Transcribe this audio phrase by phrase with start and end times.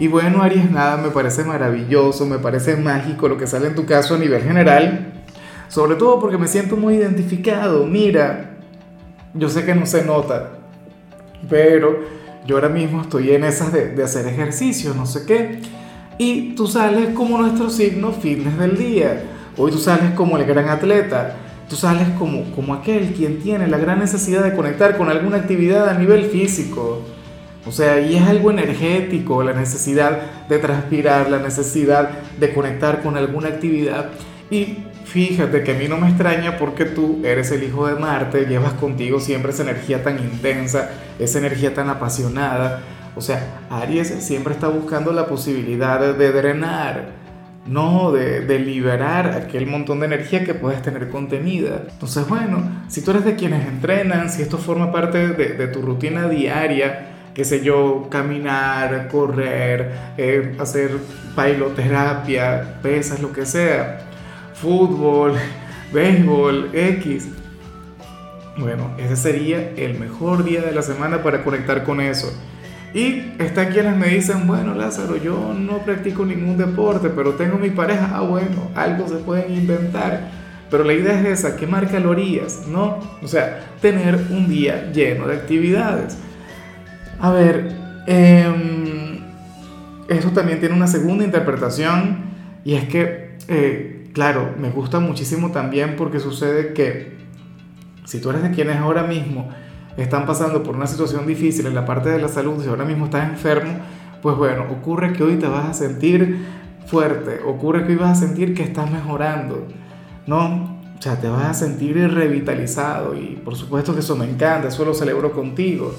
[0.00, 3.84] Y bueno, Aries, nada, me parece maravilloso, me parece mágico lo que sale en tu
[3.84, 5.12] caso a nivel general.
[5.68, 7.84] Sobre todo porque me siento muy identificado.
[7.84, 8.56] Mira,
[9.34, 10.52] yo sé que no se nota,
[11.50, 12.00] pero
[12.46, 15.60] yo ahora mismo estoy en esas de, hacer ejercicio, no sé qué.
[16.16, 19.22] Y tú sales como nuestro signo fitness del día.
[19.58, 21.36] Hoy tú sales como el gran atleta.
[21.68, 25.90] Tú sales como, como aquel quien tiene la gran necesidad de conectar con alguna actividad
[25.90, 27.02] a nivel físico.
[27.66, 33.16] O sea, y es algo energético, la necesidad de transpirar, la necesidad de conectar con
[33.16, 34.10] alguna actividad.
[34.50, 38.46] Y fíjate que a mí no me extraña porque tú eres el hijo de Marte,
[38.46, 42.80] llevas contigo siempre esa energía tan intensa, esa energía tan apasionada.
[43.14, 47.20] O sea, Aries siempre está buscando la posibilidad de drenar,
[47.66, 51.82] no de, liberar aquel montón de energía que puedes tener contenida.
[51.90, 55.82] Entonces, bueno, si tú eres de quienes entrenan, si esto forma parte de, de tu
[55.82, 60.90] rutina diaria, qué sé yo, caminar, correr, eh, hacer
[61.34, 64.00] bailoterapia, pesas, lo que sea,
[64.54, 65.34] fútbol,
[65.92, 67.28] béisbol, X.
[68.56, 72.32] Bueno, ese sería el mejor día de la semana para conectar con eso.
[72.92, 77.70] Y están quienes me dicen, bueno Lázaro, yo no practico ningún deporte, pero tengo mi
[77.70, 80.40] pareja, ah bueno, algo se pueden inventar.
[80.70, 82.98] Pero la idea es esa, quemar calorías, ¿no?
[83.22, 86.16] O sea, tener un día lleno de actividades.
[87.20, 87.76] A ver,
[88.06, 89.20] eh,
[90.08, 92.30] eso también tiene una segunda interpretación
[92.64, 97.18] y es que, eh, claro, me gusta muchísimo también porque sucede que
[98.06, 99.50] si tú eres de quienes ahora mismo
[99.98, 103.04] están pasando por una situación difícil en la parte de la salud, si ahora mismo
[103.04, 103.74] estás enfermo,
[104.22, 106.38] pues bueno, ocurre que hoy te vas a sentir
[106.86, 109.68] fuerte, ocurre que hoy vas a sentir que estás mejorando,
[110.26, 110.80] ¿no?
[110.98, 114.86] O sea, te vas a sentir revitalizado y por supuesto que eso me encanta, eso
[114.86, 115.94] lo celebro contigo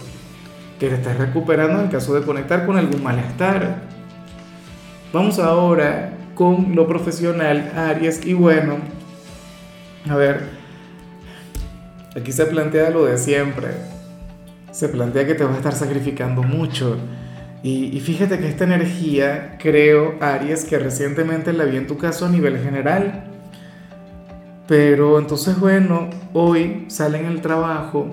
[0.82, 3.84] que te estés recuperando en caso de conectar con algún malestar.
[5.14, 8.78] Vamos ahora con lo profesional, Aries, y bueno,
[10.10, 10.42] a ver,
[12.16, 13.68] aquí se plantea lo de siempre.
[14.72, 16.98] Se plantea que te vas a estar sacrificando mucho.
[17.62, 22.30] Y, fíjate que esta energía, creo, Aries, que recientemente la vi en tu caso a
[22.30, 23.26] nivel general.
[24.68, 28.08] Pero entonces, bueno, hoy sale en el trabajo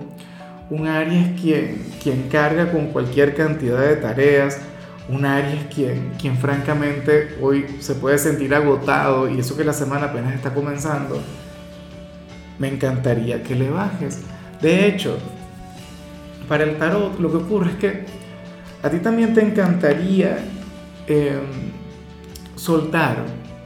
[0.70, 4.60] un Aries quien, quien carga con cualquier cantidad de tareas,
[5.08, 10.06] un Aries quien, quien francamente hoy se puede sentir agotado y eso que la semana
[10.06, 11.20] apenas está comenzando,
[12.58, 14.20] me encantaría que le bajes.
[14.60, 15.18] De hecho,
[16.48, 18.04] para el tarot lo que ocurre es que
[18.82, 20.38] a ti también te encantaría
[21.06, 21.72] em,
[22.56, 23.16] soltar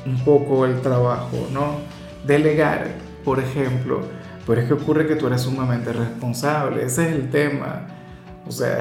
[0.06, 1.78] un poco el trabajo, ¿no?
[2.24, 2.88] Delegar,
[3.24, 4.02] por ejemplo
[4.47, 7.86] pero es que ocurre que tú eres sumamente responsable, ese es el tema.
[8.47, 8.80] O sea,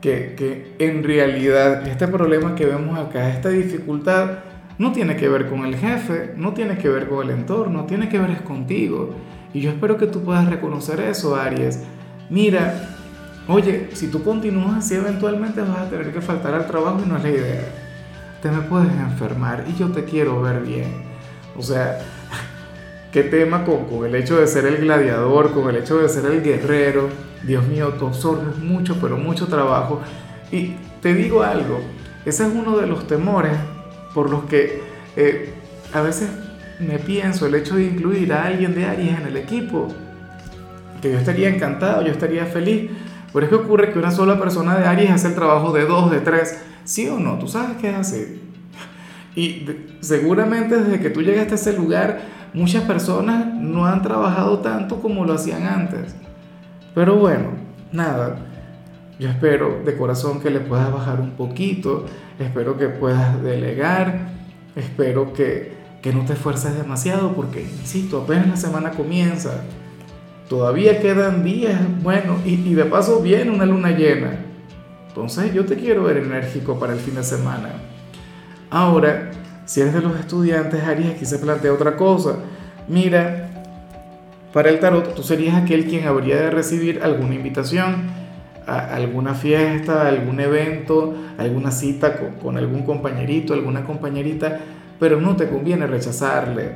[0.00, 4.38] que, que en realidad este problema que vemos acá, esta dificultad,
[4.78, 8.08] no tiene que ver con el jefe, no tiene que ver con el entorno, tiene
[8.08, 9.14] que ver es contigo.
[9.52, 11.82] Y yo espero que tú puedas reconocer eso, Aries.
[12.30, 12.96] Mira,
[13.48, 17.16] oye, si tú continúas así, eventualmente vas a tener que faltar al trabajo y no
[17.16, 17.64] es la idea.
[18.40, 21.02] Te me puedes enfermar y yo te quiero ver bien.
[21.56, 21.98] O sea,
[23.18, 26.26] qué tema con, con, el hecho de ser el gladiador, con el hecho de ser
[26.26, 27.08] el guerrero.
[27.42, 30.00] Dios mío, tú absorbes mucho, pero mucho trabajo.
[30.52, 31.80] Y te digo algo,
[32.24, 33.56] ese es uno de los temores
[34.14, 34.82] por los que
[35.16, 35.52] eh,
[35.92, 36.28] a veces
[36.78, 39.88] me pienso el hecho de incluir a alguien de Aries en el equipo.
[41.02, 42.90] Que yo estaría encantado, yo estaría feliz.
[43.32, 46.10] Pero es que ocurre que una sola persona de Aries hace el trabajo de dos,
[46.12, 46.62] de tres.
[46.84, 47.36] ¿Sí o no?
[47.38, 48.42] Tú sabes qué es así.
[49.34, 49.66] Y
[50.00, 55.24] seguramente desde que tú llegaste a ese lugar, muchas personas no han trabajado tanto como
[55.24, 56.14] lo hacían antes.
[56.94, 57.50] Pero bueno,
[57.92, 58.36] nada,
[59.18, 62.06] yo espero de corazón que le puedas bajar un poquito,
[62.38, 64.28] espero que puedas delegar,
[64.76, 65.72] espero que,
[66.02, 69.62] que no te esfuerces demasiado porque, insisto, apenas la semana comienza,
[70.48, 74.38] todavía quedan días, bueno, y, de paso viene una luna llena.
[75.08, 77.70] Entonces yo te quiero ver enérgico para el fin de semana.
[78.70, 79.30] Ahora,
[79.68, 82.36] si eres de los estudiantes, Aries, aquí se plantea otra cosa.
[82.88, 83.50] Mira,
[84.54, 88.16] para el tarot tú serías aquel quien habría de recibir alguna invitación
[88.68, 94.60] alguna fiesta, algún evento, alguna cita con, algún compañerito, alguna compañerita,
[94.98, 96.72] pero no te conviene rechazarle.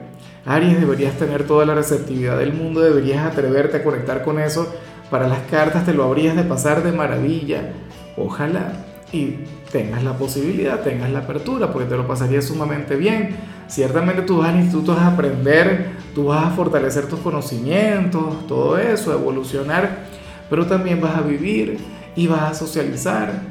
[0.46, 4.74] Aries, deberías tener toda la receptividad del mundo, deberías atreverte a conectar con eso.
[5.10, 7.72] Para las cartas te lo habrías de pasar de maravilla.
[8.16, 8.72] Ojalá
[9.12, 9.36] y
[9.70, 13.36] tengas la posibilidad, tengas la apertura, porque te lo pasaría sumamente bien.
[13.68, 19.12] Ciertamente tú vas al instituto a aprender, tú vas a fortalecer tus conocimientos, todo eso,
[19.12, 20.04] a evolucionar,
[20.48, 21.78] pero también vas a vivir
[22.16, 23.42] y vas a socializar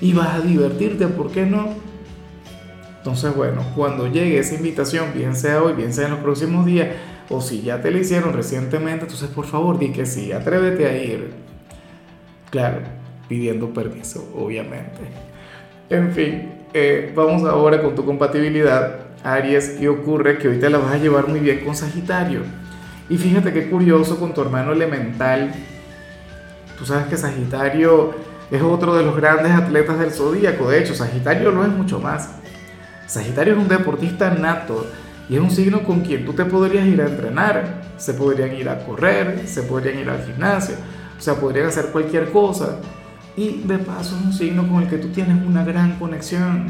[0.00, 1.68] y vas a divertirte, ¿por qué no?
[2.98, 6.88] Entonces, bueno, cuando llegue esa invitación, bien sea hoy, bien sea en los próximos días,
[7.30, 10.96] o si ya te la hicieron recientemente, entonces por favor di que sí, atrévete a
[11.02, 11.30] ir.
[12.50, 12.97] Claro,
[13.28, 15.00] pidiendo permiso, obviamente.
[15.90, 20.94] En fin, eh, vamos ahora con tu compatibilidad, Aries, y ocurre que te la vas
[20.94, 22.40] a llevar muy bien con Sagitario.
[23.08, 25.52] Y fíjate qué curioso con tu hermano elemental.
[26.78, 28.14] Tú sabes que Sagitario
[28.50, 30.70] es otro de los grandes atletas del zodíaco.
[30.70, 32.30] De hecho, Sagitario lo es mucho más.
[33.06, 34.86] Sagitario es un deportista nato
[35.28, 37.82] y es un signo con quien tú te podrías ir a entrenar.
[37.96, 40.76] Se podrían ir a correr, se podrían ir al gimnasio,
[41.18, 42.78] o sea, podrían hacer cualquier cosa.
[43.38, 46.66] Y de paso es un signo con el que tú tienes una gran conexión.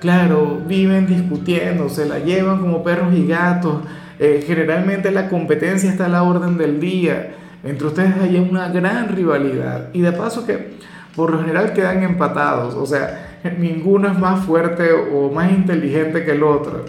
[0.00, 3.82] Claro, viven discutiendo, se la llevan como perros y gatos.
[4.20, 7.34] Eh, generalmente la competencia está a la orden del día.
[7.64, 9.88] Entre ustedes hay una gran rivalidad.
[9.94, 10.76] Y de paso que
[11.16, 12.76] por lo general quedan empatados.
[12.76, 16.84] O sea, ninguno es más fuerte o más inteligente que el otro.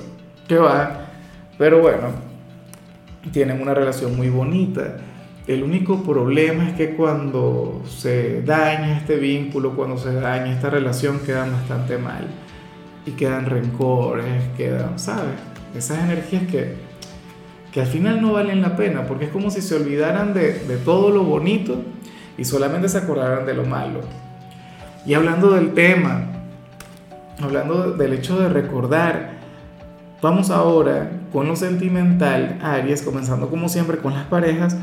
[0.48, 1.08] ¿Qué va?
[1.58, 2.10] Pero bueno,
[3.32, 4.98] tienen una relación muy bonita.
[5.48, 11.20] El único problema es que cuando se daña este vínculo, cuando se daña esta relación,
[11.20, 12.28] quedan bastante mal.
[13.06, 14.26] Y quedan rencores,
[14.58, 15.36] quedan, ¿sabes?
[15.74, 16.76] Esas energías que,
[17.72, 20.76] que al final no valen la pena, porque es como si se olvidaran de, de
[20.76, 21.82] todo lo bonito
[22.38, 24.02] y solamente se acordaran de lo malo.
[25.06, 26.26] Y hablando del tema,
[27.42, 29.38] hablando del hecho de recordar,
[30.22, 34.76] vamos ahora con lo sentimental, Aries, comenzando como siempre con las parejas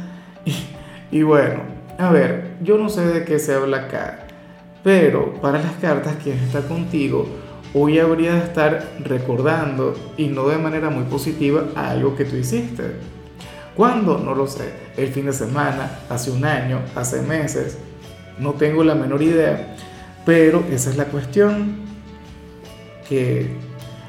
[1.10, 1.60] y, bueno,
[1.98, 4.26] a ver, yo no sé de qué se habla acá,
[4.82, 7.26] pero para las cartas, quien está contigo,
[7.72, 12.96] hoy habría de estar recordando y no de manera muy positiva algo que tú hiciste.
[13.74, 14.18] ¿Cuándo?
[14.18, 14.72] No lo sé.
[14.96, 17.78] El fin de semana, hace un año, hace meses,
[18.38, 19.74] no tengo la menor idea.
[20.24, 21.76] Pero esa es la cuestión,
[23.08, 23.50] que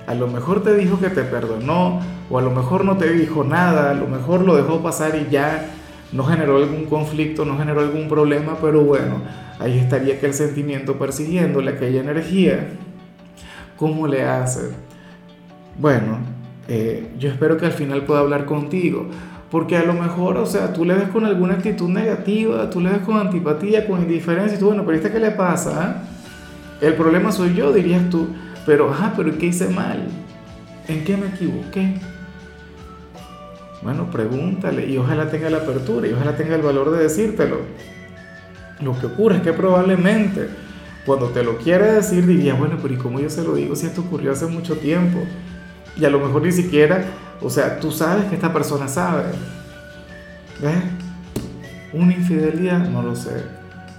[0.08, 2.00] a lo mejor te dijo que te perdonó,
[2.30, 5.32] o a lo mejor no te dijo nada, a lo mejor lo dejó pasar y
[5.32, 5.66] ya
[6.15, 9.21] no generó algún conflicto, no generó algún problema, pero bueno,
[9.59, 12.69] ahí estaría aquel sentimiento persiguiéndole, aquella energía.
[13.75, 14.69] ¿Cómo le hace?
[15.77, 16.19] Bueno,
[16.69, 19.07] eh, yo espero que al final pueda hablar contigo,
[19.51, 22.91] porque a lo mejor, o sea, tú le ves con alguna actitud negativa, tú le
[22.91, 25.71] ves con antipatía, con indiferencia, y tú, bueno, pero ¿este qué le pasa?
[25.75, 26.03] Ah?
[26.79, 28.29] El problema soy yo, dirías tú,
[28.65, 30.07] pero, ajá, pero ¿qué hice mal?
[30.88, 31.95] ¿En qué me equivoqué?
[33.86, 37.60] Bueno, pregúntale y ojalá tenga la apertura y ojalá tenga el valor de decírtelo.
[38.82, 40.50] Lo que ocurre es que probablemente
[41.06, 43.86] cuando te lo quiere decir diría, bueno, pero ¿y cómo yo se lo digo si
[43.86, 45.20] esto ocurrió hace mucho tiempo?
[45.98, 47.06] Y a lo mejor ni siquiera,
[47.42, 49.26] o sea, tú sabes que esta persona sabe.
[50.64, 50.74] ¿Ves?
[51.94, 53.36] Una infidelidad, no lo sé.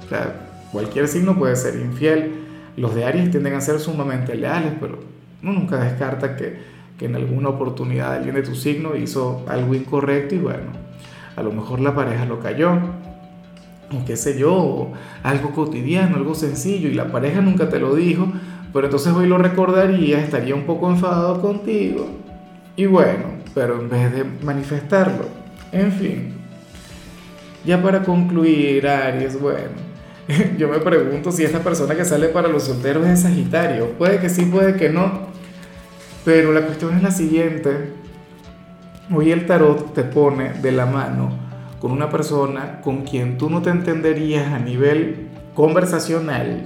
[0.04, 2.34] O sea, cualquier signo puede ser infiel.
[2.76, 4.98] Los de Aries tienden a ser sumamente leales, pero
[5.44, 10.34] uno nunca descarta que que en alguna oportunidad alguien de tu signo hizo algo incorrecto
[10.34, 10.70] y bueno,
[11.36, 12.72] a lo mejor la pareja lo cayó,
[13.92, 14.92] o qué sé yo,
[15.22, 18.32] algo cotidiano, algo sencillo y la pareja nunca te lo dijo,
[18.72, 22.06] pero entonces hoy lo recordaría, estaría un poco enfadado contigo
[22.76, 25.26] y bueno, pero en vez de manifestarlo,
[25.72, 26.32] en fin.
[27.64, 29.86] Ya para concluir, Aries, bueno,
[30.58, 33.90] yo me pregunto si esta persona que sale para los solteros es Sagitario.
[33.92, 35.35] Puede que sí, puede que no.
[36.26, 37.92] Pero la cuestión es la siguiente.
[39.14, 41.30] Hoy el tarot te pone de la mano
[41.80, 46.64] con una persona con quien tú no te entenderías a nivel conversacional.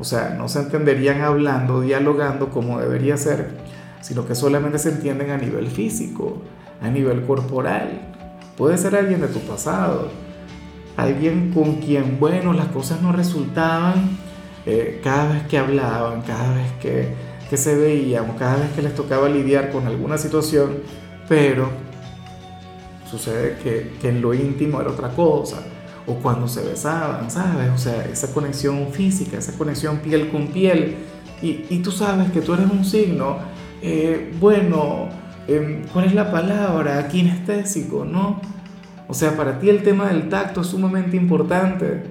[0.00, 3.50] O sea, no se entenderían hablando, dialogando como debería ser,
[4.00, 6.40] sino que solamente se entienden a nivel físico,
[6.80, 8.00] a nivel corporal.
[8.56, 10.08] Puede ser alguien de tu pasado,
[10.96, 14.16] alguien con quien, bueno, las cosas no resultaban
[14.64, 18.94] eh, cada vez que hablaban, cada vez que que se veían cada vez que les
[18.94, 20.78] tocaba lidiar con alguna situación,
[21.28, 21.68] pero
[23.10, 25.58] sucede que, en lo íntimo era otra cosa,
[26.06, 27.68] o cuando se besaban, ¿sabes?
[27.68, 30.94] O sea, esa conexión física, esa conexión piel con piel,
[31.42, 33.36] y, tú sabes que tú eres un signo,
[33.82, 35.10] eh, bueno,
[35.46, 37.06] em, ¿cuál es la palabra?
[37.06, 38.40] Kinestésico, ¿no?
[39.08, 42.04] O sea, para ti el tema del tacto es sumamente importante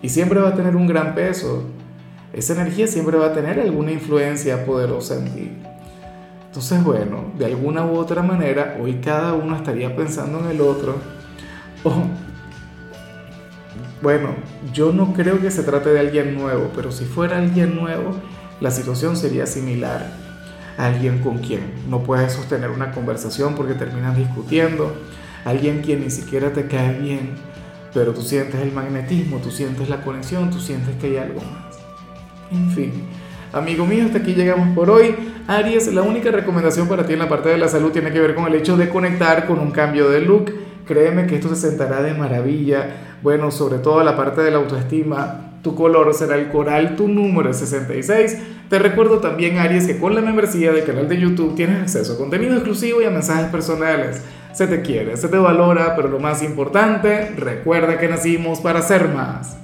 [0.00, 1.64] y siempre va a tener un gran peso
[2.36, 5.52] esa energía siempre va a tener alguna influencia poderosa en ti.
[6.48, 10.96] Entonces, bueno, de alguna u otra manera, hoy cada uno estaría pensando en el otro.
[11.82, 11.92] O,
[14.02, 14.34] bueno,
[14.72, 18.14] yo no creo que se trate de alguien nuevo, pero si fuera alguien nuevo,
[18.60, 20.06] la situación sería similar.
[20.76, 24.94] Alguien con quien no puedes sostener una conversación porque terminas discutiendo.
[25.46, 27.30] Alguien quien ni siquiera te cae bien,
[27.94, 31.65] pero tú sientes el magnetismo, tú sientes la conexión, tú sientes que hay algo más.
[32.50, 32.92] En fin,
[33.52, 35.14] amigo mío, hasta aquí llegamos por hoy.
[35.48, 38.34] Aries, la única recomendación para ti en la parte de la salud tiene que ver
[38.34, 40.52] con el hecho de conectar con un cambio de look.
[40.86, 43.16] Créeme que esto se sentará de maravilla.
[43.22, 45.42] Bueno, sobre todo la parte de la autoestima.
[45.62, 48.38] Tu color será el coral, tu número es 66.
[48.68, 52.18] Te recuerdo también, Aries, que con la membresía del canal de YouTube tienes acceso a
[52.18, 54.22] contenido exclusivo y a mensajes personales.
[54.52, 59.08] Se te quiere, se te valora, pero lo más importante, recuerda que nacimos para ser
[59.08, 59.56] más.